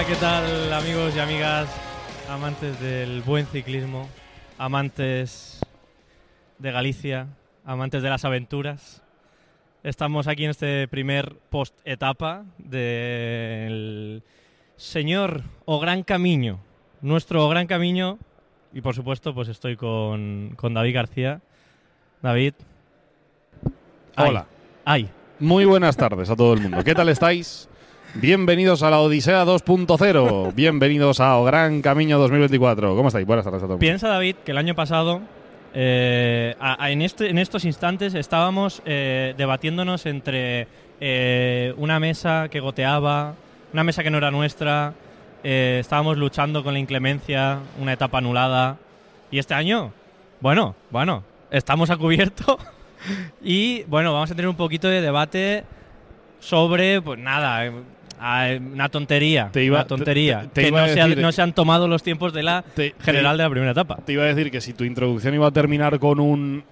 [0.00, 1.68] Hola, ¿qué tal amigos y amigas,
[2.30, 4.08] amantes del buen ciclismo,
[4.56, 5.60] amantes
[6.58, 7.26] de Galicia,
[7.66, 9.02] amantes de las aventuras?
[9.82, 14.22] Estamos aquí en este primer post-etapa del
[14.76, 16.60] señor o gran camino,
[17.02, 18.18] nuestro gran camino,
[18.72, 21.42] y por supuesto pues estoy con, con David García.
[22.22, 22.54] David.
[24.16, 24.46] Ay, Hola.
[24.86, 26.82] Ay, Muy buenas tardes a todo el mundo.
[26.82, 27.68] ¿Qué tal estáis?
[28.14, 30.52] Bienvenidos a la Odisea 2.0.
[30.54, 32.96] Bienvenidos a O Gran Camino 2024.
[32.96, 33.26] ¿Cómo estáis?
[33.26, 33.78] Buenas tardes a todos.
[33.80, 35.20] Piensa, David, que el año pasado,
[35.74, 40.66] eh, a- a- en, este, en estos instantes, estábamos eh, debatiéndonos entre
[41.00, 43.34] eh, una mesa que goteaba,
[43.72, 44.92] una mesa que no era nuestra,
[45.42, 48.76] estábamos luchando con la inclemencia, una etapa anulada.
[49.30, 49.92] Y este año,
[50.40, 52.58] bueno, bueno, estamos a cubierto.
[53.42, 55.64] y bueno, vamos a tener un poquito de debate
[56.40, 57.70] sobre, pues nada,
[58.20, 59.48] ah, una tontería.
[59.52, 60.42] Te iba- una tontería.
[60.42, 62.42] te- te que iba no, a se ha- no se han tomado los tiempos de
[62.42, 62.64] la
[63.00, 63.96] general de la primera etapa.
[64.04, 66.62] Te iba a decir que si tu introducción iba a terminar con un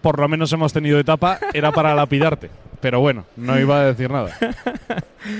[0.00, 2.50] por lo menos hemos tenido etapa, era para lapidarte.
[2.80, 4.30] Pero bueno, no iba a decir nada.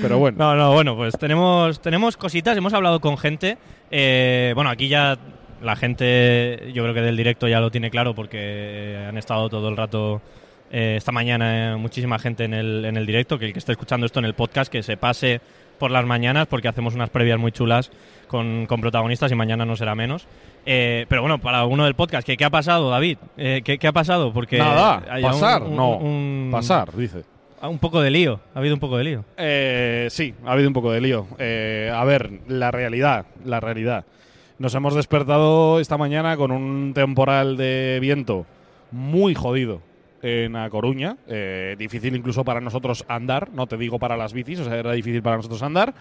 [0.00, 0.38] Pero bueno.
[0.38, 3.58] No, no, bueno, pues tenemos, tenemos cositas, hemos hablado con gente.
[3.90, 5.18] eh, bueno, aquí ya
[5.60, 9.68] la gente, yo creo que del directo ya lo tiene claro porque han estado todo
[9.68, 10.20] el rato,
[10.72, 13.72] eh, esta mañana, eh, muchísima gente en el, en el directo, que el que esté
[13.72, 15.40] escuchando esto en el podcast, que se pase
[15.78, 17.90] por las mañanas porque hacemos unas previas muy chulas
[18.28, 20.26] con, con protagonistas y mañana no será menos.
[20.64, 23.18] Eh, pero bueno, para alguno del podcast, ¿qué, qué ha pasado, David?
[23.36, 24.32] Eh, ¿qué, qué ha pasado?
[24.32, 25.96] Porque Nada, hay un- pasar, un- no.
[25.98, 27.24] un- Pasar, dice.
[27.62, 29.24] Un poco de lío, ha habido un poco de lío.
[29.36, 31.26] Eh, sí, ha habido un poco de lío.
[31.38, 34.04] Eh, a ver, la realidad, la realidad.
[34.58, 38.46] Nos hemos despertado esta mañana con un temporal de viento
[38.90, 39.80] muy jodido
[40.22, 41.16] en A Coruña.
[41.26, 44.92] Eh, difícil incluso para nosotros andar, no te digo para las bicis, o sea, era
[44.92, 45.94] difícil para nosotros andar.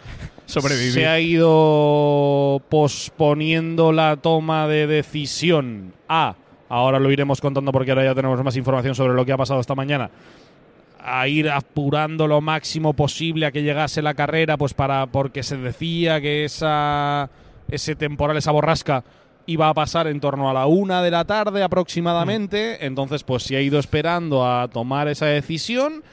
[0.45, 0.91] Sobrevivir.
[0.91, 6.35] Se ha ido posponiendo la toma de decisión a,
[6.69, 9.59] ahora lo iremos contando porque ahora ya tenemos más información sobre lo que ha pasado
[9.59, 10.11] esta mañana,
[11.03, 15.57] a ir apurando lo máximo posible a que llegase la carrera, pues para porque se
[15.57, 17.29] decía que esa
[17.69, 19.03] ese temporal, esa borrasca
[19.45, 23.55] iba a pasar en torno a la una de la tarde aproximadamente, entonces pues se
[23.55, 26.03] ha ido esperando a tomar esa decisión.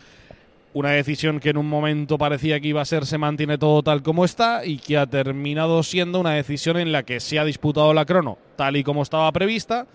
[0.75, 4.03] Una decisión que en un momento parecía que iba a ser se mantiene todo tal
[4.03, 7.95] como está y que ha terminado siendo una decisión en la que se ha disputado
[7.95, 9.87] la crono tal y como estaba prevista,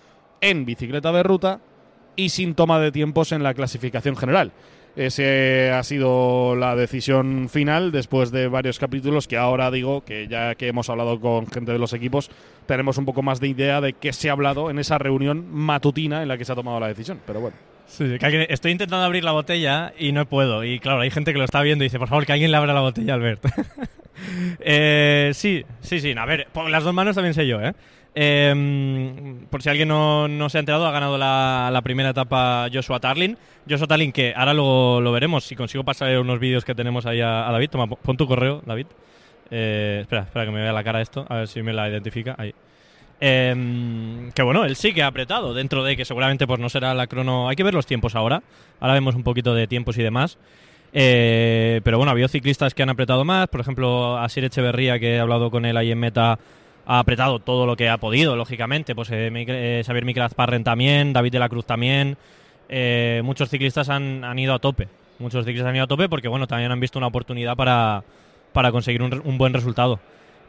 [0.41, 1.59] en bicicleta de ruta
[2.15, 4.51] y sin toma de tiempos en la clasificación general.
[4.96, 10.54] Ese ha sido la decisión final después de varios capítulos que ahora digo que ya
[10.54, 12.30] que hemos hablado con gente de los equipos,
[12.68, 16.22] tenemos un poco más de idea de qué se ha hablado en esa reunión matutina
[16.22, 17.20] en la que se ha tomado la decisión.
[17.26, 17.58] Pero bueno.
[17.88, 20.64] Sí, que alguien- estoy intentando abrir la botella y no puedo.
[20.64, 22.58] Y claro, hay gente que lo está viendo y dice, por favor, que alguien le
[22.58, 23.44] abra la botella, Albert.
[24.60, 26.14] Eh, sí, sí, sí.
[26.18, 27.74] A ver, las dos manos también sé yo, ¿eh?
[28.16, 32.68] Eh, por si alguien no, no se ha enterado, ha ganado la, la primera etapa
[32.72, 33.38] Joshua Tarlin.
[33.69, 35.46] Joshua Tarlin, que ahora lo, lo veremos.
[35.46, 37.69] Si consigo pasar unos vídeos que tenemos ahí a, David.
[37.69, 38.88] Toma, pon tu correo, David.
[39.50, 41.25] Eh, espera, espera que me vea la cara esto.
[41.29, 42.35] A ver si me la identifica.
[42.38, 42.53] Ahí.
[43.19, 46.94] Em, que bueno, él sí que ha apretado, dentro de que seguramente pues no será
[46.94, 47.47] la crono.
[47.47, 48.44] Hay que ver los tiempos ahora.
[48.80, 50.38] Ahora vemos un poquito de tiempos y demás.
[50.92, 53.48] Eh, pero bueno, ha habido ciclistas que han apretado más.
[53.48, 56.38] Por ejemplo, Asir Echeverría, que he hablado con él ahí en meta,
[56.85, 58.94] ha apretado todo lo que ha podido, lógicamente.
[58.95, 62.18] Pues eh, Miquel- eh, Xavier Miquel Parren también, David de la Cruz también.
[62.69, 64.88] Eh, muchos ciclistas han, han ido a tope.
[65.19, 68.03] Muchos ciclistas han ido a tope porque bueno, también han visto una oportunidad para,
[68.51, 70.00] para conseguir un, buen resultado.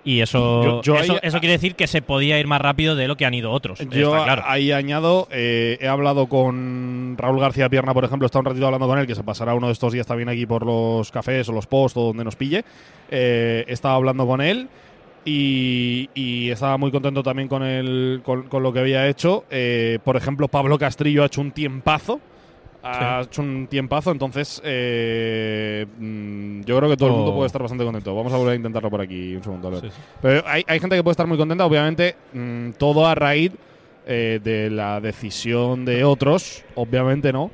[0.07, 2.95] Y eso, Yo- yo eso, ahí- eso quiere decir que se podía ir más rápido
[2.95, 3.79] de lo que han ido otros.
[3.91, 4.43] Yo claro.
[4.47, 8.87] ahí añado, eh, he hablado con Raúl García Pierna, por ejemplo, está un ratito hablando
[8.87, 11.53] con él, que se pasará uno de estos días también aquí por los cafés o
[11.53, 12.65] los posts o donde nos pille.
[13.11, 14.69] Eh, estaba hablando con él
[15.25, 19.45] y, y estaba muy contento también con, el, con, con lo que había hecho.
[19.51, 22.21] Eh, por ejemplo, Pablo Castrillo ha hecho un tiempazo.
[22.87, 27.17] Ha hecho un tiempazo, entonces eh, mm, yo creo que todo el Oh.
[27.19, 28.15] mundo puede estar bastante contento.
[28.15, 29.69] Vamos a volver a intentarlo por aquí un segundo.
[29.69, 29.81] a ver.
[29.81, 30.03] Sí, sí.
[30.21, 33.53] Pero hay, hay gente que puede estar muy contenta, obviamente, mm, todo a raíz
[34.07, 37.51] eh, de la decisión de otros, obviamente no,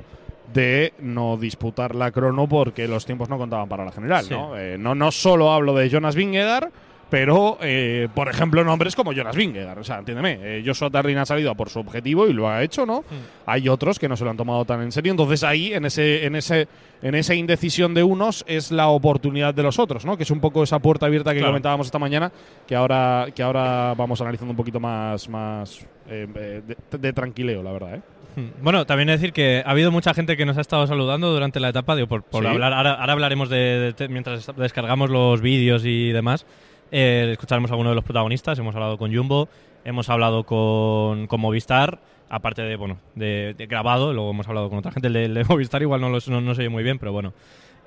[0.53, 4.25] de no disputar la crono porque los tiempos no contaban para la general.
[4.29, 4.53] ¿no?
[4.77, 6.71] No, no solo hablo de Jonas Vingegaard,
[7.11, 9.77] pero, eh, por ejemplo, nombres como Jonas Vingegaard.
[9.77, 12.85] O sea, entiéndeme, eh, Joshua ha salido a por su objetivo y lo ha hecho,
[12.87, 13.03] ¿no?
[13.45, 15.11] Hay otros que no se lo han tomado tan en serio.
[15.11, 16.67] Entonces ahí, en ese, en ese,
[17.03, 20.15] en esa indecisión de unos, es la oportunidad de los otros, ¿no?
[20.17, 21.51] Que es un poco esa puerta abierta que Claro.
[21.51, 22.31] comentábamos esta mañana,
[22.65, 27.73] que ahora, que ahora vamos analizando un poquito más, más eh, de, de tranquileo, la
[27.73, 28.01] verdad, ¿eh?
[28.37, 28.63] Mm.
[28.63, 31.67] Bueno, también decir que ha habido mucha gente que nos ha estado saludando durante la
[31.67, 32.49] etapa, digo, por, por Sí.
[32.49, 36.45] hablar, ahora, ahora hablaremos de, de te- mientras descargamos los vídeos y demás,
[36.91, 39.47] eh, escucharemos a alguno de los protagonistas, hemos hablado con Jumbo,
[39.85, 41.99] hemos hablado con, con Movistar,
[42.29, 45.33] aparte de, bueno, de, de grabado, luego hemos hablado con otra gente, el de, el
[45.33, 47.33] de Movistar igual no, lo, no, no se oye muy bien, pero bueno.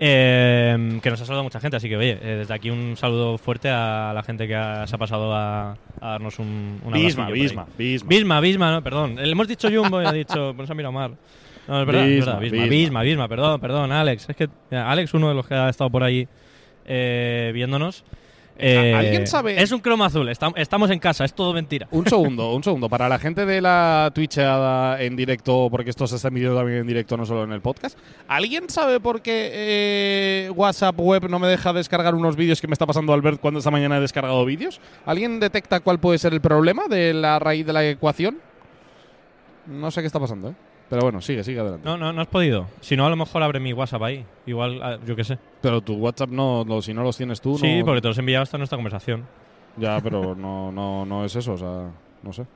[0.01, 3.39] Eh, que nos ha saludado mucha gente, así que oye, eh, desde aquí un saludo
[3.39, 7.31] fuerte a la gente que ha- se ha pasado a, a darnos un, un Bisma.
[7.31, 8.07] Bisma, Bisma.
[8.09, 9.15] Bisma, Bisma, no, perdón.
[9.17, 11.17] Le hemos dicho Jumbo y ha dicho, pues ha mirado mal.
[11.69, 12.69] No, es verdad, Bisma, verdad, Bisma, Bisma.
[12.77, 14.29] Bisma, Bisma, perdón, perdón, Alex.
[14.29, 16.27] Es que mira, Alex, uno de los que ha estado por ahí
[16.87, 18.05] eh, viéndonos.
[18.57, 21.89] Eh, ¿alguien sabe- Es un cromo azul, estam- estamos en casa, es todo mentira.
[21.91, 22.89] Un segundo, un segundo.
[22.89, 26.87] Para la gente de la Twitchada en directo, porque esto se está emitiendo también en
[26.87, 27.99] directo, no solo en el podcast.
[28.29, 32.73] ¿Alguien sabe por qué eh, WhatsApp web no me deja descargar unos vídeos que me
[32.75, 34.81] está pasando Albert cuando esta mañana he descargado vídeos?
[35.07, 38.39] ¿Alguien detecta cuál puede ser el problema de la raíz de la ecuación?
[39.67, 40.55] No sé qué está pasando, ¿eh?
[40.95, 41.85] Pero bueno, sigue, sigue adelante.
[41.85, 42.69] No, no, no has podido.
[42.81, 44.25] Si no, a lo mejor abre mi WhatsApp ahí.
[44.47, 45.39] Igual, ah, yo qué sé.
[45.61, 47.85] Pero tu WhatsApp no, si no los tienes tú, Sí, no.
[47.85, 49.25] porque te los he enviado hasta nuestra conversación.
[49.77, 51.91] Ya, pero no, no, no es eso, o sea,
[52.23, 52.47] no sé.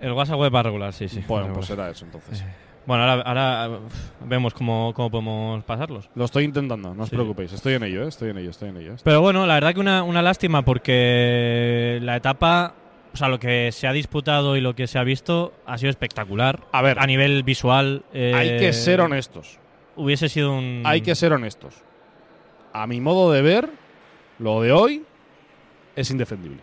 [0.00, 1.24] El WhatsApp web va a regular, sí, sí.
[1.26, 2.44] Bueno, pues será eso entonces.
[2.86, 3.92] Bueno, ahora, ahora uf,
[4.24, 6.08] vemos cómo, cómo podemos pasarlos.
[6.14, 7.16] Lo estoy intentando, no os Sí.
[7.16, 7.52] preocupéis.
[7.52, 8.08] Estoy en ello, ¿eh?
[8.08, 8.94] Estoy en ello, estoy en ello.
[9.02, 12.74] Pero bueno, la verdad que una, una lástima porque la etapa,
[13.12, 15.90] o sea, lo que se ha disputado y lo que se ha visto ha sido
[15.90, 16.60] espectacular.
[16.72, 16.98] A ver.
[16.98, 18.02] A nivel visual.
[18.12, 19.58] eh, Hay que ser honestos.
[19.96, 20.82] Hubiese sido un.
[20.84, 21.74] Hay que ser honestos.
[22.72, 23.70] A mi modo de ver,
[24.38, 25.02] lo de hoy
[25.96, 26.58] es indefendible.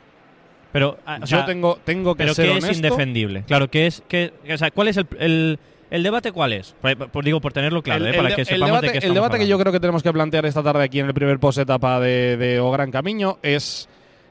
[0.72, 2.72] Pero, ah, o Yo sea, tengo, tengo que pero ser ¿qué honesto.
[2.72, 3.44] es indefendible?
[3.48, 4.04] Claro, ¿qué es.
[4.08, 5.60] Qué, o sea, ¿cuál es el, el,
[5.90, 6.32] el debate?
[6.32, 6.76] ¿Cuál es?
[6.82, 9.08] Por, por- digo, por tenerlo claro, el, eh, para el que sepamos debate, de qué
[9.08, 11.40] el debate que yo creo que tenemos que plantear esta tarde aquí en el primer
[11.40, 13.88] post etapa de, de O Gran Camino es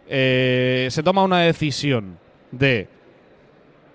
[0.09, 2.19] eh, se toma una decisión
[2.51, 2.89] de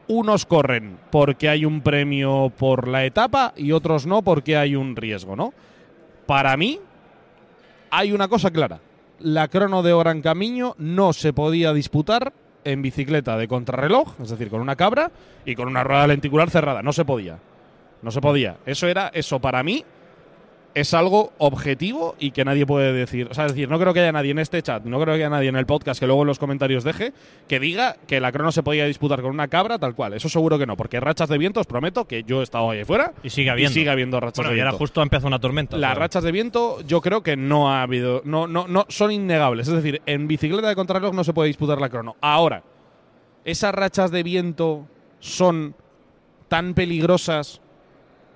[0.07, 4.95] unos corren porque hay un premio por la etapa y otros no porque hay un
[4.95, 5.53] riesgo, ¿no?
[6.25, 6.79] Para mí
[7.91, 8.79] hay una cosa clara.
[9.19, 12.33] La crono de Gran Camino no se podía disputar
[12.63, 15.11] en bicicleta de contrarreloj, es decir, con una cabra
[15.45, 16.81] y con una rueda lenticular cerrada.
[16.81, 17.37] No se podía.
[18.01, 18.57] No se podía.
[18.65, 19.83] Eso era, eso para mí
[20.75, 23.27] es algo objetivo y que nadie puede decir.
[23.29, 25.21] O sea, es decir, no creo que haya nadie en este chat, no creo que
[25.21, 27.13] haya nadie en el podcast que luego en los comentarios deje
[27.47, 30.13] que diga que la crono se podía disputar con una cabra tal cual.
[30.13, 32.81] Eso seguro que no, porque rachas de viento, os prometo que yo he estado ahí
[32.81, 33.71] afuera Y sigue habiendo.
[33.71, 35.77] y sigue habiendo rachas Bueno, de y ahora justo ha empezado una tormenta.
[35.77, 39.67] Las rachas de viento yo creo que no ha habido, no, no, no, son innegables.
[39.67, 42.15] Es decir, en bicicleta de contrarreloj no se puede disputar la crono.
[42.21, 42.63] Ahora,
[43.43, 44.87] esas rachas de viento
[45.19, 45.75] son
[46.47, 47.61] tan peligrosas,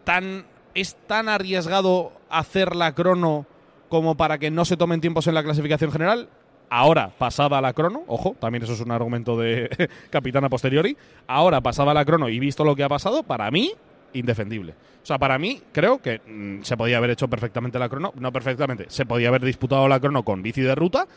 [0.04, 3.46] tan es tan arriesgado hacer la crono
[3.90, 6.30] como para que no se tomen tiempos en la clasificación general.
[6.70, 9.70] Ahora, pasada la crono, ojo, también eso es un argumento de
[10.10, 10.98] capitana posteriori.
[11.28, 13.72] Ahora, pasada la crono y visto lo que ha pasado, para mí,
[14.14, 14.74] indefendible.
[15.04, 18.14] O sea, para mí, creo que mm, se podía haber hecho perfectamente la crono.
[18.16, 21.08] No perfectamente, se podía haber disputado la crono con bici de ruta,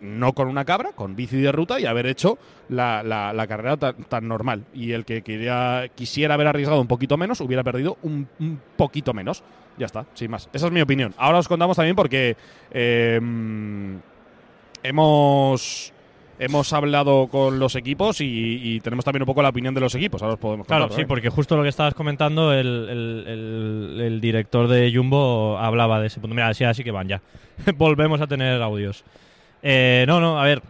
[0.00, 2.38] no con una cabra, con bici de ruta y haber hecho
[2.68, 4.64] la, la- la carrera tan, tan normal.
[4.74, 9.12] Y el que quería, quisiera haber arriesgado un poquito menos, hubiera perdido un, un poquito
[9.14, 9.42] menos.
[9.78, 10.48] Ya está, sin más.
[10.52, 11.14] Esa es mi opinión.
[11.18, 12.36] Ahora os contamos también porque
[12.72, 13.20] eh,
[14.82, 15.92] hemos,
[16.38, 19.94] hemos hablado con los equipos y, y tenemos también un poco la opinión de los
[19.94, 20.22] equipos.
[20.22, 21.06] Ahora os podemos Claro, contar, sí, ¿eh?
[21.06, 26.08] porque justo lo que estabas comentando, el, el- el- el director de Jumbo hablaba de
[26.08, 26.34] ese punto.
[26.34, 27.22] Mira, así, así que van ya.
[27.76, 29.04] Volvemos a tener audios.
[29.62, 30.62] Eh, no, no, a ver.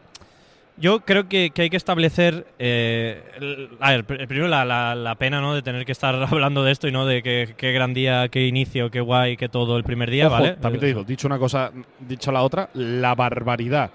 [0.80, 2.47] Yo creo que, que hay que establecer.
[2.61, 5.52] eh, el- a ver, pr- primero la, la- la pena ¿no?
[5.54, 8.47] de tener que estar hablando de esto y no de que- qué gran día, qué
[8.47, 10.52] inicio, qué guay, qué todo el primer día, Ojo, ¿vale?
[10.54, 13.90] También te digo, dicho una cosa, dicho la otra, la barbaridad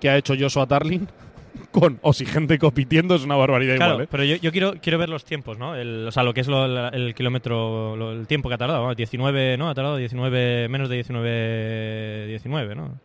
[0.00, 1.06] que ha hecho Joshua Tarlin
[1.70, 4.08] con Osigente compitiendo es una barbaridad Claro, igual, ¿eh?
[4.10, 5.74] pero yo, yo quiero, quiero ver los tiempos, ¿no?
[5.76, 8.58] El, o sea, lo que es lo- la- el kilómetro, lo- el tiempo que ha
[8.58, 8.86] tardado.
[8.88, 8.94] ¿no?
[8.94, 9.68] 19, ¿no?
[9.68, 12.98] Ha tardado 19, menos de 19, 19, ¿no?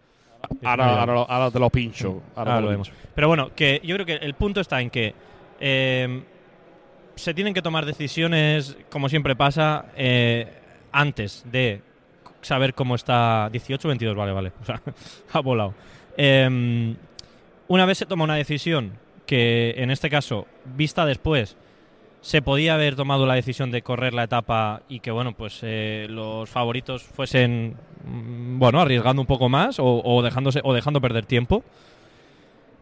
[0.64, 2.22] Ahora, ahora, lo- ahora te lo pincho.
[2.36, 2.92] Ahora lo vemos.
[3.16, 5.14] Pero bueno, que yo creo que el punto está en que
[5.60, 6.24] eh,
[7.16, 10.48] se tienen que tomar decisiones, como siempre pasa, eh,
[10.92, 11.82] antes de
[12.42, 14.82] saber cómo está 18 o 22, vale, vale, o sea,
[15.34, 15.74] ha volado.
[16.16, 16.96] Em,
[17.68, 18.94] una vez se toma una decisión
[19.26, 21.58] que, en este caso, vista después,
[22.22, 26.08] se podía haber tomado la decisión de correr la etapa y que, bueno, pues eh,
[26.10, 31.64] los favoritos fuesen, mm, bueno, arriesgando un poco más o, dejándose, o dejando perder tiempo.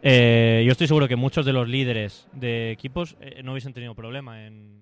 [0.01, 3.95] Eh, yo estoy seguro que muchos de los líderes de equipos eh, no hubiesen tenido
[3.95, 4.81] problema en